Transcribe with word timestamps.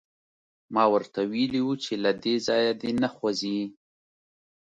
ما 0.73 0.83
ورته 0.93 1.19
ویلي 1.31 1.61
وو 1.63 1.73
چې 1.83 1.93
له 2.03 2.11
دې 2.23 2.35
ځایه 2.47 2.73
دې 2.81 2.91
نه 3.01 3.09
خوځي 3.15 3.59